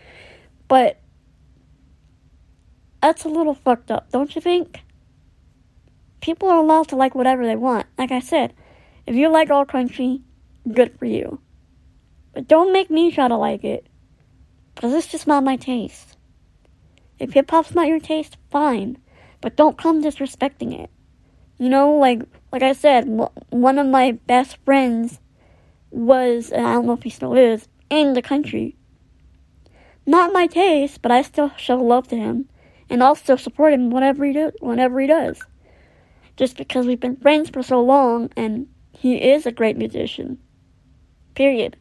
But 0.67 0.99
that's 3.01 3.25
a 3.25 3.29
little 3.29 3.53
fucked 3.53 3.91
up, 3.91 4.11
don't 4.11 4.33
you 4.33 4.41
think? 4.41 4.81
People 6.21 6.49
are 6.49 6.57
allowed 6.57 6.87
to 6.87 6.95
like 6.95 7.15
whatever 7.15 7.45
they 7.45 7.57
want. 7.57 7.85
Like 7.97 8.11
I 8.11 8.21
said, 8.21 8.53
if 9.05 9.15
you 9.15 9.29
like 9.29 9.49
all 9.49 9.65
country, 9.65 10.21
good 10.71 10.97
for 10.97 11.05
you. 11.05 11.39
But 12.33 12.47
don't 12.47 12.71
make 12.71 12.89
me 12.89 13.11
try 13.11 13.27
to 13.27 13.35
like 13.35 13.63
it. 13.63 13.85
Because 14.73 14.93
it's 14.93 15.07
just 15.07 15.27
not 15.27 15.43
my 15.43 15.57
taste. 15.57 16.15
If 17.19 17.33
hip 17.33 17.51
hop's 17.51 17.75
not 17.75 17.87
your 17.87 17.99
taste, 17.99 18.37
fine. 18.49 18.97
But 19.41 19.57
don't 19.57 19.77
come 19.77 20.01
disrespecting 20.01 20.73
it. 20.73 20.89
You 21.59 21.69
know, 21.69 21.95
like 21.95 22.21
like 22.51 22.63
I 22.63 22.73
said, 22.73 23.05
one 23.49 23.77
of 23.77 23.87
my 23.87 24.13
best 24.13 24.57
friends 24.63 25.19
was, 25.91 26.49
and 26.51 26.65
I 26.65 26.73
don't 26.73 26.85
know 26.85 26.93
if 26.93 27.03
he 27.03 27.09
still 27.09 27.33
is, 27.33 27.67
in 27.89 28.13
the 28.13 28.21
country. 28.21 28.75
Not 30.05 30.33
my 30.33 30.47
taste, 30.47 31.01
but 31.01 31.11
I 31.11 31.21
still 31.21 31.51
show 31.57 31.77
love 31.77 32.07
to 32.09 32.15
him, 32.15 32.49
and 32.89 33.03
I'll 33.03 33.15
still 33.15 33.37
support 33.37 33.73
him 33.73 33.89
whatever 33.89 34.25
he 34.25 34.33
do, 34.33 34.51
whenever 34.59 34.99
he 34.99 35.07
does. 35.07 35.39
Just 36.35 36.57
because 36.57 36.85
we've 36.85 36.99
been 36.99 37.15
friends 37.15 37.49
for 37.49 37.63
so 37.63 37.81
long, 37.81 38.29
and 38.35 38.67
he 38.91 39.15
is 39.15 39.45
a 39.45 39.51
great 39.51 39.77
musician. 39.77 40.39
Period. 41.35 41.77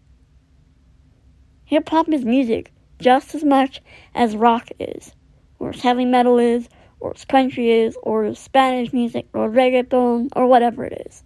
Hip 1.64 1.88
hop 1.88 2.09
is 2.11 2.25
music 2.25 2.73
just 2.99 3.35
as 3.35 3.42
much 3.42 3.82
as 4.14 4.37
rock 4.37 4.68
is, 4.78 5.12
or 5.59 5.71
as 5.71 5.80
heavy 5.80 6.04
metal 6.04 6.38
is, 6.38 6.68
or 7.00 7.12
as 7.14 7.25
country 7.25 7.71
is, 7.71 7.97
or 8.02 8.25
as 8.25 8.38
Spanish 8.38 8.92
music, 8.92 9.26
or 9.35 9.50
reggaeton, 9.50 10.28
or 10.37 10.47
whatever 10.47 10.85
it 10.85 11.02
is. 11.06 11.25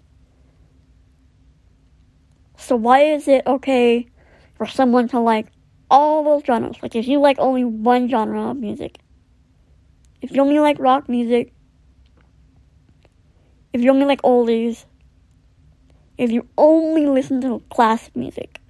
So 2.56 2.74
why 2.74 3.02
is 3.02 3.28
it 3.28 3.46
okay 3.46 4.08
for 4.56 4.66
someone 4.66 5.08
to 5.08 5.20
like 5.20 5.46
all 5.90 6.24
those 6.24 6.44
genres? 6.44 6.76
Like 6.82 6.96
if 6.96 7.06
you 7.06 7.20
like 7.20 7.38
only 7.38 7.64
one 7.64 8.08
genre 8.08 8.50
of 8.50 8.56
music, 8.56 8.98
if 10.20 10.32
you 10.32 10.40
only 10.40 10.58
like 10.58 10.78
rock 10.78 11.08
music, 11.08 11.52
if 13.72 13.80
you 13.82 13.90
only 13.90 14.06
like 14.06 14.22
oldies, 14.22 14.84
if 16.18 16.30
you 16.30 16.48
only 16.56 17.06
listen 17.06 17.40
to 17.42 17.62
classic 17.70 18.16
music, 18.16 18.60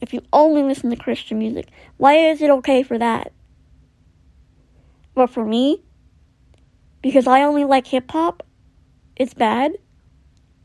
if 0.00 0.12
you 0.12 0.22
only 0.32 0.62
listen 0.62 0.90
to 0.90 0.96
Christian 0.96 1.38
music, 1.38 1.68
why 1.96 2.14
is 2.14 2.42
it 2.42 2.50
okay 2.50 2.82
for 2.82 2.98
that? 2.98 3.32
But 5.14 5.30
for 5.30 5.44
me, 5.44 5.82
because 7.02 7.26
I 7.26 7.42
only 7.42 7.64
like 7.64 7.86
hip 7.86 8.10
hop, 8.10 8.42
it's 9.16 9.34
bad. 9.34 9.72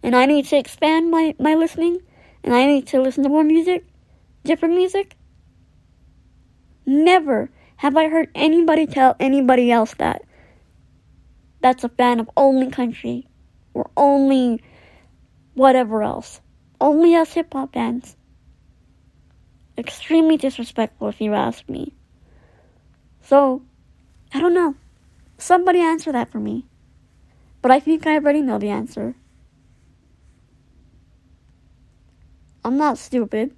And 0.02 0.16
I 0.16 0.26
need 0.26 0.46
to 0.46 0.58
expand 0.58 1.12
my, 1.12 1.36
my 1.40 1.56
listening. 1.56 2.00
And 2.44 2.54
I 2.54 2.66
need 2.66 2.88
to 2.88 3.02
listen 3.02 3.24
to 3.24 3.30
more 3.30 3.44
music, 3.44 3.86
different 4.44 4.76
music. 4.76 5.16
Never 6.86 7.50
have 7.78 7.96
I 7.96 8.10
heard 8.10 8.30
anybody 8.36 8.88
tell 8.88 9.16
anybody 9.20 9.72
else 9.72 9.94
that. 9.96 10.24
That's 11.62 11.84
a 11.84 11.90
fan 11.90 12.20
of 12.20 12.30
only 12.36 12.72
country 12.72 13.28
or 13.74 13.90
only 13.96 14.64
whatever 15.54 16.04
else. 16.04 16.42
Only 16.82 17.16
us 17.16 17.34
hip 17.34 17.54
hop 17.54 17.74
fans. 17.74 18.16
Extremely 19.78 20.38
disrespectful 20.38 21.10
if 21.10 21.22
you 21.22 21.34
ask 21.34 21.68
me. 21.70 21.94
So, 23.22 23.62
I 24.34 24.40
don't 24.40 24.54
know. 24.54 24.76
Somebody 25.38 25.80
answer 25.80 26.12
that 26.12 26.32
for 26.32 26.40
me. 26.40 26.66
But 27.62 27.72
I 27.72 27.80
think 27.80 28.08
I 28.08 28.16
already 28.16 28.42
know 28.42 28.58
the 28.58 28.70
answer. 28.70 29.16
I'm 32.64 32.78
not 32.78 32.98
stupid. 32.98 33.56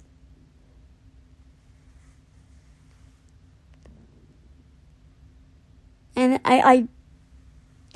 And 6.14 6.40
I, 6.44 6.60
I, 6.60 6.88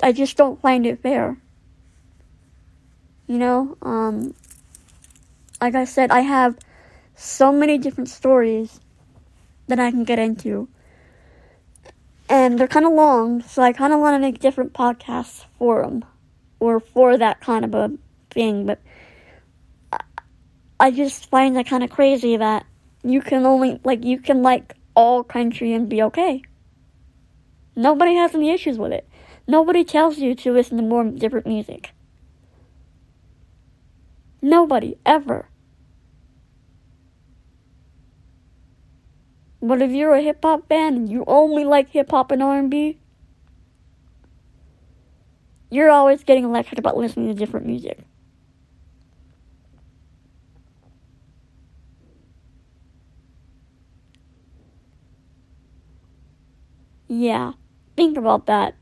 I 0.07 0.11
just 0.11 0.37
don't 0.37 0.61
find 0.61 0.85
it 0.85 1.01
fair. 1.01 1.37
You 3.27 3.37
know, 3.37 3.77
um, 3.81 4.33
like 5.61 5.75
I 5.75 5.85
said, 5.85 6.11
I 6.11 6.21
have 6.21 6.57
so 7.15 7.51
many 7.51 7.77
different 7.77 8.09
stories 8.09 8.79
that 9.67 9.79
I 9.79 9.91
can 9.91 10.03
get 10.03 10.19
into. 10.19 10.67
And 12.29 12.59
they're 12.59 12.67
kind 12.67 12.85
of 12.85 12.93
long, 12.93 13.41
so 13.41 13.61
I 13.61 13.71
kind 13.71 13.93
of 13.93 13.99
want 13.99 14.15
to 14.15 14.19
make 14.19 14.39
different 14.39 14.73
podcasts 14.73 15.45
for 15.57 15.81
them. 15.81 16.03
Or 16.59 16.79
for 16.79 17.17
that 17.17 17.39
kind 17.39 17.63
of 17.63 17.75
a 17.75 17.91
thing, 18.31 18.65
but 18.65 18.79
I 20.79 20.91
just 20.91 21.29
find 21.29 21.55
that 21.55 21.67
kind 21.67 21.83
of 21.83 21.89
crazy 21.89 22.37
that 22.37 22.65
you 23.03 23.21
can 23.21 23.45
only, 23.45 23.79
like, 23.83 24.03
you 24.03 24.19
can 24.19 24.43
like 24.43 24.75
all 24.95 25.23
country 25.23 25.73
and 25.73 25.89
be 25.89 26.01
okay. 26.03 26.43
Nobody 27.75 28.15
has 28.15 28.33
any 28.33 28.51
issues 28.51 28.77
with 28.77 28.91
it. 28.91 29.07
Nobody 29.47 29.83
tells 29.83 30.17
you 30.17 30.35
to 30.35 30.51
listen 30.51 30.77
to 30.77 30.83
more 30.83 31.03
different 31.05 31.47
music. 31.47 31.93
Nobody, 34.41 34.97
ever. 35.05 35.49
But 39.61 39.81
if 39.81 39.91
you're 39.91 40.13
a 40.13 40.21
hip 40.21 40.39
hop 40.43 40.67
fan 40.69 40.95
and 40.95 41.09
you 41.09 41.23
only 41.27 41.65
like 41.65 41.89
hip 41.89 42.11
hop 42.11 42.31
and 42.31 42.43
R&B, 42.43 42.99
you're 45.69 45.89
always 45.89 46.23
getting 46.23 46.51
lectured 46.51 46.79
about 46.79 46.97
listening 46.97 47.27
to 47.27 47.33
different 47.33 47.65
music. 47.65 47.99
Yeah. 57.07 57.53
Think 57.95 58.17
about 58.17 58.45
that. 58.47 58.75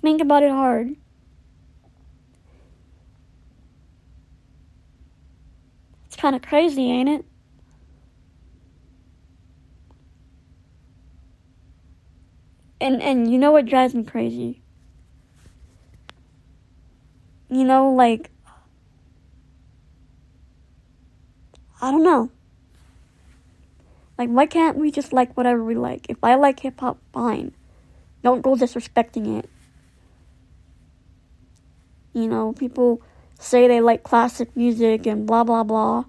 Think 0.00 0.20
about 0.20 0.42
it 0.42 0.50
hard. 0.50 0.96
It's 6.06 6.16
kind 6.16 6.36
of 6.36 6.42
crazy, 6.42 6.90
ain't 6.90 7.08
it? 7.08 7.24
And 12.80 13.02
and 13.02 13.30
you 13.30 13.38
know 13.38 13.52
what 13.52 13.66
drives 13.66 13.94
me 13.94 14.04
crazy? 14.04 14.62
You 17.48 17.64
know, 17.64 17.90
like 17.92 18.30
I 21.80 21.90
don't 21.90 22.02
know. 22.02 22.30
Like, 24.18 24.30
why 24.30 24.46
can't 24.46 24.78
we 24.78 24.90
just 24.90 25.12
like 25.12 25.36
whatever 25.36 25.62
we 25.62 25.74
like? 25.74 26.06
If 26.08 26.18
I 26.22 26.34
like 26.36 26.60
hip 26.60 26.80
hop, 26.80 26.98
fine. 27.12 27.52
Don't 28.22 28.42
go 28.42 28.54
disrespecting 28.54 29.38
it. 29.38 29.48
You 32.12 32.28
know, 32.28 32.52
people 32.54 33.02
say 33.38 33.68
they 33.68 33.80
like 33.80 34.02
classic 34.02 34.56
music 34.56 35.06
and 35.06 35.26
blah 35.26 35.44
blah 35.44 35.64
blah. 35.64 36.04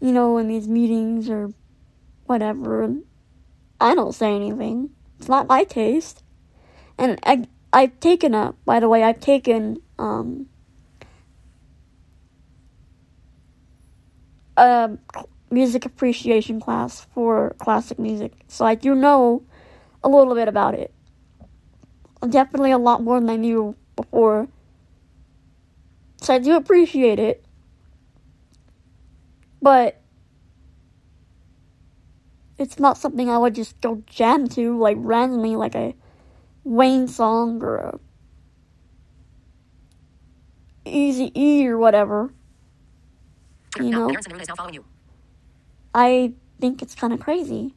You 0.00 0.12
know, 0.12 0.38
in 0.38 0.48
these 0.48 0.68
meetings 0.68 1.28
or 1.28 1.50
whatever. 2.26 2.94
I 3.80 3.94
don't 3.94 4.14
say 4.14 4.34
anything. 4.34 4.90
It's 5.18 5.28
not 5.28 5.48
my 5.48 5.64
taste. 5.64 6.22
And 6.96 7.18
I 7.24 7.46
I've 7.72 7.98
taken 7.98 8.34
a 8.34 8.54
by 8.64 8.78
the 8.78 8.88
way, 8.88 9.02
I've 9.02 9.20
taken 9.20 9.78
um 9.98 10.46
a 14.56 14.96
music 15.54 15.86
appreciation 15.86 16.60
class 16.60 17.06
for 17.14 17.54
classic 17.58 17.98
music, 17.98 18.32
so 18.48 18.66
I 18.66 18.74
do 18.74 18.94
know 18.94 19.42
a 20.02 20.08
little 20.08 20.34
bit 20.34 20.48
about 20.48 20.74
it. 20.74 20.92
Definitely 22.28 22.72
a 22.72 22.78
lot 22.78 23.02
more 23.02 23.20
than 23.20 23.30
I 23.30 23.36
knew 23.36 23.76
before. 23.96 24.48
So 26.20 26.34
I 26.34 26.38
do 26.38 26.56
appreciate 26.56 27.18
it. 27.18 27.44
But 29.62 30.00
it's 32.58 32.78
not 32.78 32.98
something 32.98 33.30
I 33.30 33.38
would 33.38 33.54
just 33.54 33.80
go 33.80 34.02
jam 34.06 34.48
to 34.48 34.78
like 34.78 34.96
randomly 35.00 35.56
like 35.56 35.74
a 35.74 35.94
Wayne 36.64 37.08
song 37.08 37.62
or 37.62 37.76
a 37.76 37.98
Easy 40.86 41.32
E 41.34 41.66
or 41.66 41.78
whatever. 41.78 42.32
You 43.78 43.90
know? 43.90 44.14
I 45.94 46.32
think 46.60 46.82
it's 46.82 46.94
kind 46.94 47.12
of 47.12 47.20
crazy. 47.20 47.72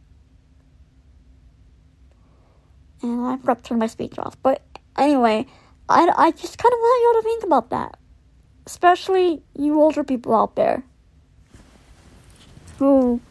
And 3.03 3.27
I 3.27 3.38
forgot 3.38 3.60
to 3.60 3.63
turn 3.63 3.80
my 3.80 3.88
speech 3.88 4.17
off. 4.17 4.36
But 4.41 4.63
anyway, 4.97 5.45
I, 5.88 6.12
I 6.17 6.32
just 6.32 6.58
kind 6.58 6.73
of 6.73 6.80
want 6.80 7.01
you 7.01 7.08
all 7.08 7.21
to 7.21 7.25
think 7.25 7.43
about 7.43 7.69
that. 7.69 7.97
Especially 8.65 9.43
you 9.58 9.80
older 9.80 10.03
people 10.03 10.36
out 10.36 10.56
there 10.56 10.84
who 12.80 13.21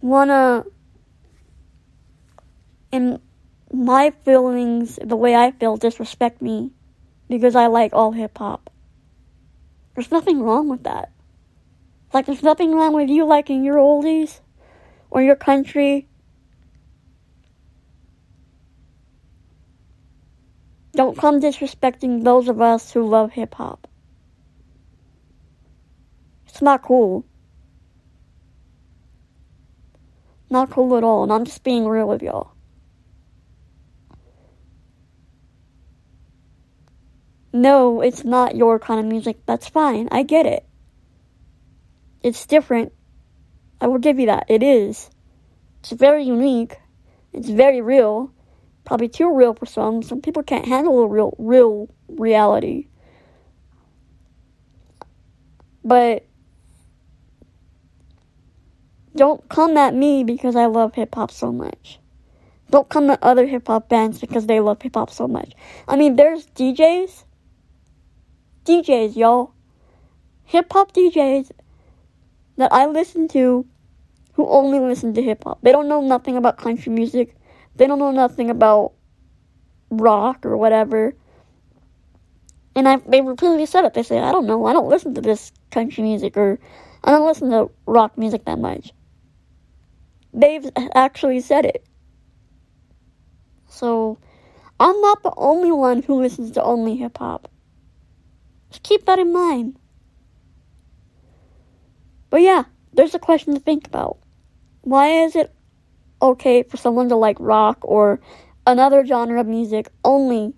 want 0.00 0.30
to, 0.30 0.66
in 2.92 3.20
my 3.72 4.10
feelings, 4.24 4.98
the 5.02 5.16
way 5.16 5.34
I 5.34 5.52
feel, 5.52 5.76
disrespect 5.76 6.42
me 6.42 6.72
because 7.28 7.54
I 7.54 7.68
like 7.68 7.92
all 7.94 8.12
hip 8.12 8.36
hop. 8.36 8.70
There's 9.94 10.10
nothing 10.10 10.42
wrong 10.42 10.68
with 10.68 10.82
that. 10.82 11.13
Like, 12.14 12.26
there's 12.26 12.44
nothing 12.44 12.72
wrong 12.72 12.94
with 12.94 13.10
you 13.10 13.24
liking 13.24 13.64
your 13.64 13.76
oldies 13.76 14.40
or 15.10 15.20
your 15.20 15.34
country. 15.34 16.06
Don't 20.92 21.18
come 21.18 21.40
disrespecting 21.40 22.22
those 22.22 22.46
of 22.46 22.60
us 22.60 22.92
who 22.92 23.04
love 23.04 23.32
hip 23.32 23.54
hop. 23.54 23.88
It's 26.46 26.62
not 26.62 26.82
cool. 26.82 27.26
Not 30.48 30.70
cool 30.70 30.96
at 30.96 31.02
all, 31.02 31.24
and 31.24 31.32
I'm 31.32 31.44
just 31.44 31.64
being 31.64 31.84
real 31.88 32.06
with 32.06 32.22
y'all. 32.22 32.52
No, 37.52 38.00
it's 38.00 38.22
not 38.22 38.54
your 38.54 38.78
kind 38.78 39.00
of 39.00 39.06
music. 39.06 39.38
That's 39.46 39.68
fine. 39.68 40.08
I 40.12 40.22
get 40.22 40.46
it. 40.46 40.64
It's 42.24 42.46
different. 42.46 42.90
I 43.82 43.86
will 43.86 43.98
give 43.98 44.18
you 44.18 44.26
that. 44.26 44.46
It 44.48 44.62
is. 44.62 45.10
It's 45.80 45.92
very 45.92 46.24
unique. 46.24 46.78
It's 47.34 47.50
very 47.50 47.82
real. 47.82 48.32
Probably 48.86 49.10
too 49.10 49.32
real 49.32 49.52
for 49.52 49.66
some. 49.66 50.02
Some 50.02 50.22
people 50.22 50.42
can't 50.42 50.64
handle 50.66 51.06
real 51.06 51.34
real 51.38 51.90
reality. 52.08 52.88
But 55.84 56.24
don't 59.14 59.46
come 59.50 59.76
at 59.76 59.94
me 59.94 60.24
because 60.24 60.56
I 60.56 60.64
love 60.64 60.94
hip 60.94 61.14
hop 61.14 61.30
so 61.30 61.52
much. 61.52 62.00
Don't 62.70 62.88
come 62.88 63.10
at 63.10 63.22
other 63.22 63.46
hip 63.46 63.66
hop 63.66 63.90
bands 63.90 64.18
because 64.18 64.46
they 64.46 64.60
love 64.60 64.80
hip 64.80 64.94
hop 64.94 65.10
so 65.10 65.28
much. 65.28 65.52
I 65.86 65.96
mean, 65.96 66.16
there's 66.16 66.46
DJs. 66.46 67.24
DJs, 68.64 69.14
y'all. 69.14 69.52
Hip 70.44 70.72
hop 70.72 70.94
DJs 70.94 71.50
that 72.56 72.72
I 72.72 72.86
listen 72.86 73.28
to 73.28 73.66
who 74.34 74.48
only 74.48 74.80
listen 74.80 75.14
to 75.14 75.22
hip 75.22 75.44
hop. 75.44 75.60
They 75.62 75.72
don't 75.72 75.88
know 75.88 76.00
nothing 76.00 76.36
about 76.36 76.58
country 76.58 76.92
music. 76.92 77.36
They 77.76 77.86
don't 77.86 77.98
know 77.98 78.10
nothing 78.10 78.50
about 78.50 78.92
rock 79.90 80.44
or 80.44 80.56
whatever. 80.56 81.14
And 82.76 82.88
I, 82.88 82.96
they 82.96 83.20
repeatedly 83.20 83.66
said 83.66 83.84
it. 83.84 83.94
They 83.94 84.02
say, 84.02 84.18
I 84.18 84.32
don't 84.32 84.46
know. 84.46 84.66
I 84.66 84.72
don't 84.72 84.88
listen 84.88 85.14
to 85.14 85.20
this 85.20 85.52
country 85.70 86.02
music 86.02 86.36
or 86.36 86.58
I 87.04 87.10
don't 87.10 87.26
listen 87.26 87.50
to 87.50 87.70
rock 87.86 88.18
music 88.18 88.44
that 88.46 88.58
much. 88.58 88.92
They've 90.32 90.68
actually 90.94 91.40
said 91.40 91.64
it. 91.64 91.86
So, 93.68 94.18
I'm 94.80 95.00
not 95.00 95.22
the 95.22 95.32
only 95.36 95.70
one 95.70 96.02
who 96.02 96.20
listens 96.20 96.50
to 96.52 96.62
only 96.62 96.96
hip 96.96 97.18
hop. 97.18 97.48
Just 98.70 98.82
keep 98.82 99.06
that 99.06 99.18
in 99.18 99.32
mind. 99.32 99.78
But 102.34 102.42
yeah, 102.42 102.64
there's 102.92 103.14
a 103.14 103.20
question 103.20 103.54
to 103.54 103.60
think 103.60 103.86
about. 103.86 104.18
Why 104.80 105.22
is 105.22 105.36
it 105.36 105.54
okay 106.20 106.64
for 106.64 106.76
someone 106.76 107.08
to 107.10 107.14
like 107.14 107.36
rock 107.38 107.78
or 107.82 108.18
another 108.66 109.06
genre 109.06 109.38
of 109.38 109.46
music 109.46 109.88
only? 110.04 110.52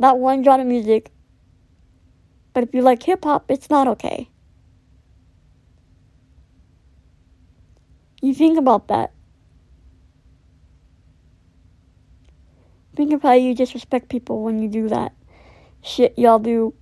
That 0.00 0.18
one 0.18 0.42
genre 0.42 0.62
of 0.62 0.66
music. 0.66 1.12
But 2.52 2.64
if 2.64 2.74
you 2.74 2.82
like 2.82 3.00
hip 3.04 3.22
hop, 3.22 3.44
it's 3.48 3.70
not 3.70 3.86
okay. 3.86 4.28
You 8.20 8.34
think 8.34 8.58
about 8.58 8.88
that. 8.88 9.12
Think 12.96 13.12
of 13.12 13.22
how 13.22 13.34
you 13.34 13.54
disrespect 13.54 14.08
people 14.08 14.42
when 14.42 14.60
you 14.60 14.68
do 14.68 14.88
that 14.88 15.12
shit 15.80 16.18
y'all 16.18 16.40
do 16.40 16.74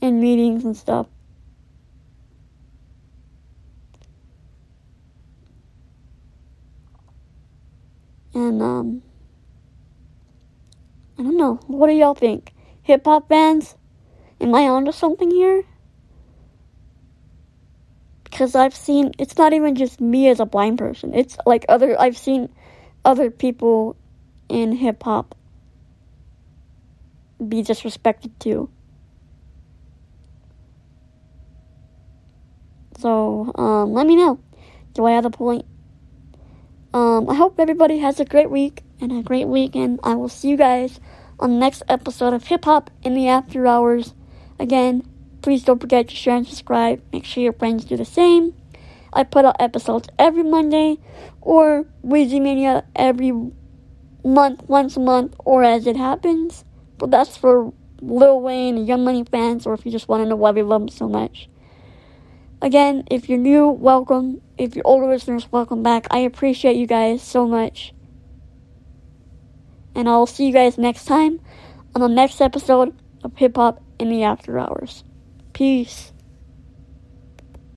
in 0.00 0.18
meetings 0.18 0.64
and 0.64 0.76
stuff. 0.76 1.06
Um, 8.60 9.02
I 11.18 11.22
don't 11.22 11.36
know. 11.36 11.60
What 11.66 11.88
do 11.88 11.92
y'all 11.92 12.14
think? 12.14 12.52
Hip 12.82 13.04
hop 13.04 13.28
bands? 13.28 13.76
Am 14.40 14.54
I 14.54 14.68
onto 14.68 14.92
something 14.92 15.30
here? 15.30 15.64
Because 18.24 18.54
I've 18.54 18.76
seen, 18.76 19.12
it's 19.18 19.38
not 19.38 19.52
even 19.52 19.74
just 19.74 20.00
me 20.00 20.28
as 20.28 20.40
a 20.40 20.46
blind 20.46 20.78
person. 20.78 21.14
It's 21.14 21.38
like 21.46 21.64
other, 21.68 21.98
I've 21.98 22.18
seen 22.18 22.50
other 23.04 23.30
people 23.30 23.96
in 24.48 24.72
hip 24.72 25.02
hop 25.02 25.34
be 27.48 27.62
disrespected 27.62 28.30
too. 28.38 28.68
So, 32.98 33.52
um, 33.54 33.92
let 33.92 34.06
me 34.06 34.16
know. 34.16 34.40
Do 34.94 35.04
I 35.04 35.12
have 35.12 35.24
a 35.24 35.30
point? 35.30 35.64
Um, 36.96 37.28
I 37.28 37.34
hope 37.34 37.60
everybody 37.60 37.98
has 37.98 38.20
a 38.20 38.24
great 38.24 38.50
week 38.50 38.82
and 39.02 39.12
a 39.12 39.22
great 39.22 39.48
weekend. 39.48 40.00
I 40.02 40.14
will 40.14 40.30
see 40.30 40.48
you 40.48 40.56
guys 40.56 40.98
on 41.38 41.50
the 41.50 41.58
next 41.58 41.82
episode 41.90 42.32
of 42.32 42.46
Hip 42.46 42.64
Hop 42.64 42.90
in 43.02 43.12
the 43.12 43.28
After 43.28 43.66
Hours. 43.66 44.14
Again, 44.58 45.06
please 45.42 45.62
don't 45.62 45.78
forget 45.78 46.08
to 46.08 46.16
share 46.16 46.36
and 46.36 46.46
subscribe. 46.46 47.02
Make 47.12 47.26
sure 47.26 47.42
your 47.42 47.52
friends 47.52 47.84
do 47.84 47.98
the 47.98 48.06
same. 48.06 48.54
I 49.12 49.24
put 49.24 49.44
out 49.44 49.60
episodes 49.60 50.08
every 50.18 50.42
Monday 50.42 50.96
or 51.42 51.84
Weezy 52.02 52.40
Mania 52.40 52.86
every 52.96 53.30
month, 54.24 54.62
once 54.66 54.96
a 54.96 55.00
month, 55.00 55.34
or 55.44 55.64
as 55.64 55.86
it 55.86 55.96
happens. 55.96 56.64
But 56.96 57.10
that's 57.10 57.36
for 57.36 57.74
Lil 58.00 58.40
Wayne 58.40 58.78
and 58.78 58.88
Young 58.88 59.04
Money 59.04 59.24
fans, 59.30 59.66
or 59.66 59.74
if 59.74 59.84
you 59.84 59.92
just 59.92 60.08
want 60.08 60.24
to 60.24 60.28
know 60.30 60.36
why 60.36 60.52
we 60.52 60.62
love 60.62 60.80
him 60.80 60.88
so 60.88 61.10
much. 61.10 61.50
Again, 62.62 63.04
if 63.10 63.28
you're 63.28 63.36
new, 63.36 63.68
welcome. 63.68 64.40
If 64.58 64.74
you're 64.74 64.86
older 64.86 65.06
listeners, 65.06 65.52
welcome 65.52 65.82
back. 65.82 66.06
I 66.10 66.20
appreciate 66.20 66.76
you 66.76 66.86
guys 66.86 67.20
so 67.22 67.46
much. 67.46 67.92
And 69.94 70.08
I'll 70.08 70.26
see 70.26 70.46
you 70.46 70.52
guys 70.52 70.78
next 70.78 71.04
time 71.04 71.40
on 71.94 72.00
the 72.00 72.08
next 72.08 72.40
episode 72.40 72.94
of 73.22 73.36
Hip 73.36 73.56
Hop 73.56 73.82
in 73.98 74.08
the 74.08 74.22
After 74.22 74.58
Hours. 74.58 75.04
Peace. 75.52 76.12